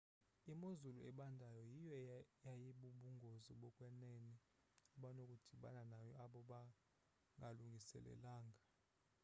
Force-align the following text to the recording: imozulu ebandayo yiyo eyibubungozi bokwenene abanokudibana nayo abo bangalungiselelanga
imozulu 0.53 0.99
ebandayo 1.09 1.63
yiyo 1.73 1.99
eyibubungozi 2.51 3.51
bokwenene 3.61 4.33
abanokudibana 4.95 5.83
nayo 5.91 6.13
abo 6.25 6.39
bangalungiselelanga 6.49 8.61